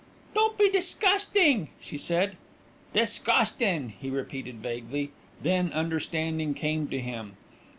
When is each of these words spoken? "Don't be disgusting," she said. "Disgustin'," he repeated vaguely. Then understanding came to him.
"Don't 0.33 0.57
be 0.57 0.67
disgusting," 0.67 1.69
she 1.79 1.95
said. 1.95 2.35
"Disgustin'," 2.95 3.89
he 3.99 4.09
repeated 4.09 4.55
vaguely. 4.55 5.11
Then 5.43 5.71
understanding 5.73 6.55
came 6.55 6.87
to 6.87 6.99
him. 6.99 7.37